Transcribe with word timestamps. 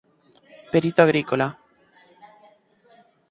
Perito 0.71 0.99
agrícola. 1.03 1.47